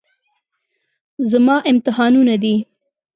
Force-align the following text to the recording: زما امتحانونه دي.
زما 1.31 1.55
امتحانونه 1.71 2.35
دي. 2.43 2.55